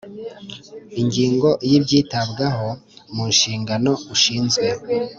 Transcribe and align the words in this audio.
Ingingo 1.01 1.49
yibyitabwaho 1.69 2.67
mu 3.13 3.23
nshingano 3.33 3.91
ushinzwe 4.13 4.67